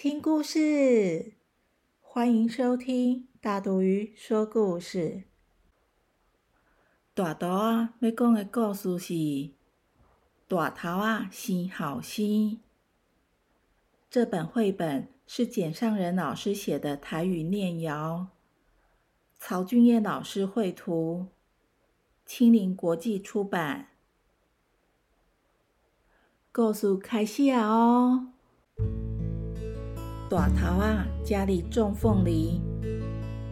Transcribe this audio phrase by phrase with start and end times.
[0.00, 1.32] 听故事！
[2.00, 5.24] 欢迎收听大肚鱼说故事。
[7.14, 9.14] 大肚啊，要讲的故事是
[10.46, 12.24] 《大头啊生好生》。
[14.08, 18.28] 这本绘本是简上仁老师写的台语念谣，
[19.36, 21.26] 曹俊业老师绘图，
[22.24, 23.88] 青林国际出版。
[26.52, 27.66] 故事开始啊！
[27.66, 28.28] 哦。
[30.30, 32.60] 大头啊，家里种凤梨，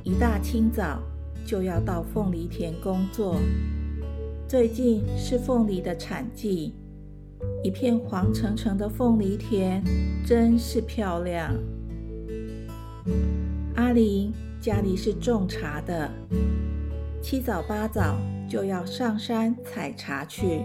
[0.03, 1.01] 一大清早
[1.47, 3.37] 就要到凤梨田工作。
[4.47, 6.75] 最近是凤梨的产季，
[7.65, 9.83] 一片黄澄澄的凤梨田，
[10.27, 11.51] 真是漂亮。
[13.77, 14.31] 阿玲
[14.61, 16.11] 家里是种茶的，
[17.23, 20.61] 七早八早就要上山采茶去，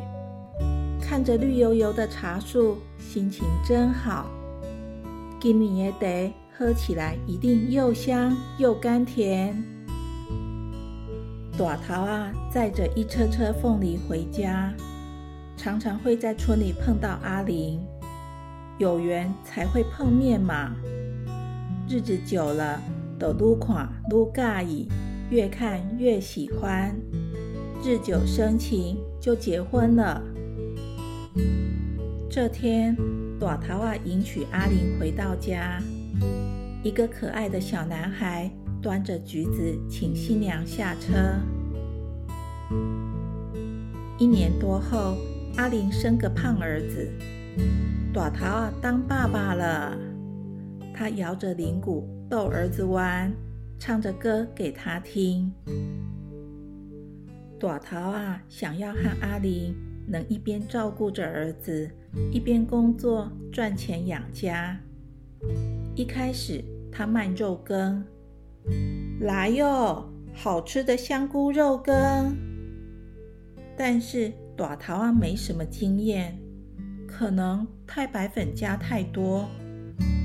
[1.01, 4.29] 看着绿油油的茶树，心情真好。
[5.41, 9.51] 今年的茶喝起来一定又香又甘甜。
[11.57, 14.71] 大头啊，载着一车车凤梨回家，
[15.57, 17.79] 常常会在村里碰到阿玲，
[18.77, 20.75] 有缘才会碰面嘛。
[21.89, 22.79] 日子久了，
[23.17, 24.87] 都撸垮撸尬意，
[25.31, 26.95] 越看越喜欢，
[27.83, 30.21] 日久生情，就结婚了。
[32.29, 32.95] 这天。
[33.41, 35.81] 朵桃啊，迎娶阿玲回到家，
[36.83, 38.47] 一个可爱的小男孩
[38.83, 41.11] 端着橘子请新娘下车。
[44.19, 45.17] 一年多后，
[45.57, 47.11] 阿玲生个胖儿子，
[48.13, 49.97] 朵桃啊当爸爸了。
[50.93, 53.33] 他摇着铃鼓逗儿子玩，
[53.79, 55.51] 唱着歌给他听。
[57.59, 59.75] 朵桃啊想要和阿玲
[60.07, 61.89] 能一边照顾着儿子。
[62.29, 64.77] 一边工作赚钱养家。
[65.95, 68.03] 一开始他卖肉羹，
[69.21, 72.35] 来哟，好吃的香菇肉羹。
[73.77, 76.37] 但是短桃啊没什么经验，
[77.07, 79.47] 可能太白粉加太多，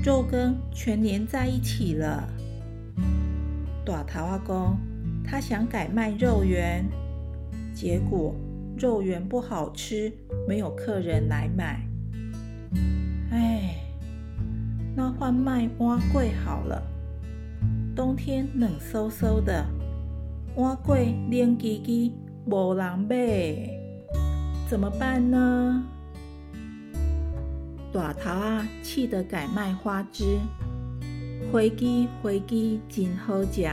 [0.03, 2.27] 肉羹全粘在一起了。
[3.85, 4.75] 短桃阿公
[5.23, 6.85] 他想改卖肉圆，
[7.73, 8.35] 结果。
[8.77, 10.13] 肉圆不好吃，
[10.47, 11.81] 没有客人来买。
[13.31, 13.75] 哎，
[14.95, 16.81] 那换卖蛙桂好了。
[17.95, 19.65] 冬天冷飕飕的，
[20.57, 22.11] 蛙桂冷叽叽，
[22.45, 23.67] 无人买，
[24.69, 25.83] 怎么办呢？
[27.91, 30.23] 大头啊，气得改卖花枝，
[31.51, 33.67] 回鸡回鸡真好食，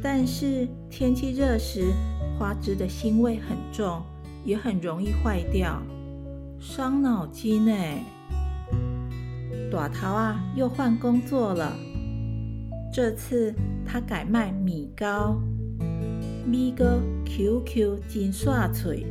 [0.00, 1.92] 但是天气热时。
[2.40, 4.00] 花枝的腥味很重，
[4.46, 5.82] 也很容易坏掉，
[6.58, 7.72] 伤脑筋呢。
[9.70, 11.76] 大头啊，又换工作了。
[12.90, 15.38] 这次他改卖米糕，
[16.46, 16.86] 米糕
[17.26, 19.04] QQ 真刷脆，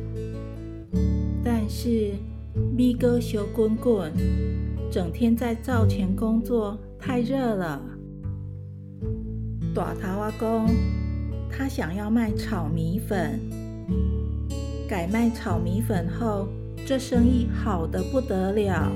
[1.44, 2.10] 但是
[2.76, 4.12] 米糕小滚滚，
[4.90, 7.80] 整天在灶前工作，太热了。
[9.72, 10.66] 大头阿公。
[11.50, 13.38] 他想要卖炒米粉，
[14.88, 16.48] 改卖炒米粉后，
[16.86, 18.90] 这生意好的不得了。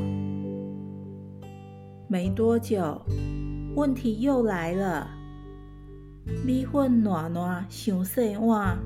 [2.09, 3.01] 没多久，
[3.75, 5.09] 问题又来了，
[6.45, 8.79] 米粉软软，上细碗，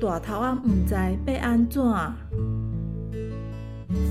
[0.00, 0.94] 大头啊唔知
[1.26, 1.82] 要安怎。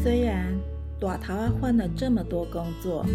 [0.02, 0.54] 虽然
[1.00, 3.06] 大头啊换了这么多工作，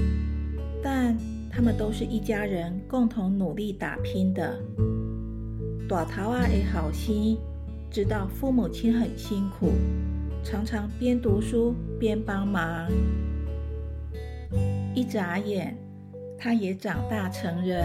[0.83, 1.17] 但
[1.51, 4.55] 他们都是一家人，共同努力打拼的。
[5.93, 7.37] 大头啊的好心，
[7.91, 9.73] 知道父母亲很辛苦，
[10.43, 12.91] 常常边读书边帮忙。
[14.95, 15.77] 一眨眼，
[16.39, 17.85] 他也长大成人，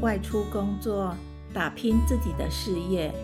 [0.00, 1.14] 外出工作，
[1.54, 3.14] 打拼自己的事业。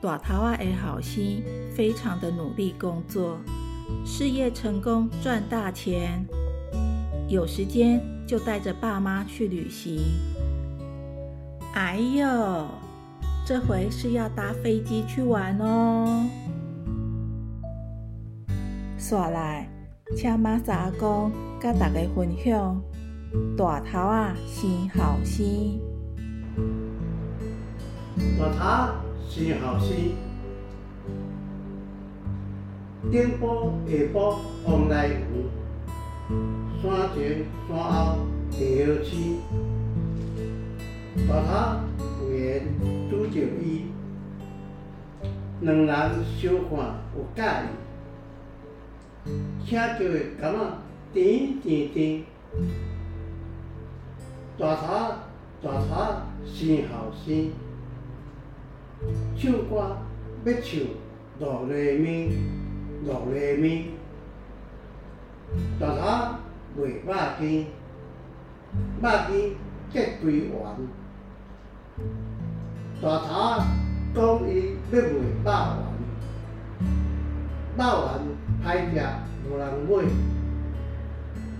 [0.00, 1.42] 大头啊的好心，
[1.74, 3.40] 非常的努力工作，
[4.06, 6.24] 事业成功，赚大钱，
[7.28, 9.98] 有时间就带着爸妈去旅行。
[11.72, 12.66] 哎呦，
[13.46, 16.26] 这回是要搭飞机去玩哦！
[18.98, 19.68] 说来，
[20.16, 21.30] 请马萨阿公
[21.60, 22.82] 甲大家分享
[23.56, 25.80] 大头啊生后生。
[28.36, 28.94] 大头
[29.28, 29.88] 生后生，
[33.12, 35.14] 顶埔下埔往来有，
[36.82, 38.16] 山前山后
[38.50, 39.38] 地好生。
[41.26, 41.80] 大头
[42.22, 42.62] 有缘
[43.10, 43.86] 拄着伊，
[45.60, 45.88] 两人
[46.38, 46.70] 相看
[47.16, 47.42] 有介
[49.26, 49.28] 意，
[49.66, 50.58] 请叫的感觉
[51.12, 52.22] 甜甜甜。
[54.56, 54.86] 大头
[55.60, 55.90] 大头
[56.46, 57.50] 生后生。
[59.36, 59.96] 唱歌
[60.44, 60.80] 要唱
[61.40, 62.30] 落来咪，
[63.04, 63.90] 落来咪。
[65.80, 66.36] 大头
[66.76, 67.10] 卖肉
[67.40, 67.66] 羹，
[69.02, 69.56] 肉羹
[69.92, 70.54] 结归圆。
[73.00, 73.28] 大头
[74.14, 74.18] 讲
[74.48, 75.48] 伊要卖肉
[77.76, 78.08] 圆，肉圆
[78.62, 78.94] 歹食
[79.48, 79.90] 无人买。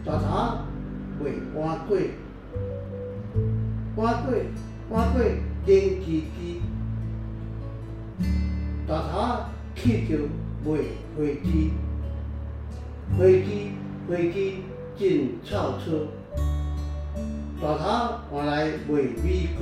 [0.05, 0.25] 大头
[1.19, 1.23] 卖
[1.55, 1.59] 碗
[1.89, 1.91] 粿，
[3.97, 4.27] 碗粿
[4.91, 5.17] 碗粿
[5.67, 6.05] 硬叽
[6.35, 6.35] 叽。
[8.87, 9.13] 大头
[9.75, 10.11] 去着
[10.65, 10.69] 卖
[11.17, 11.73] 飞机，
[13.19, 13.73] 飞机
[14.09, 14.37] 飞机
[14.97, 16.09] 进臭臭。
[17.61, 17.83] 大头
[18.31, 19.61] 换来卖米糕，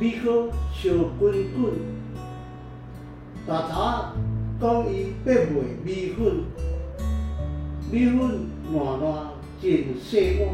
[0.00, 1.72] 米糕烧滚滚。
[3.46, 3.72] 大头
[4.60, 5.48] 讲伊要卖
[5.84, 6.44] 米粉，
[7.90, 9.06] 米粉烂烂
[9.60, 9.68] 真
[10.00, 10.48] 细碗。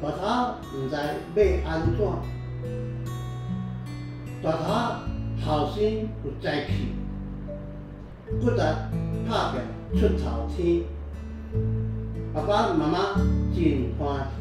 [0.00, 1.98] 大头毋知要安怎。
[4.42, 4.64] 大头
[5.44, 5.82] 后生
[6.24, 6.70] 有才气，
[8.40, 8.56] 骨力
[9.28, 10.84] 拍拼出头天。
[12.32, 12.98] 爸爸妈妈
[13.54, 14.40] 真欢喜，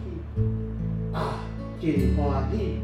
[1.11, 1.43] 啊，
[1.81, 2.79] 真欢喜。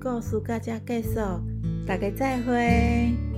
[0.00, 1.20] 故事到这结束，
[1.86, 3.31] 大家再会。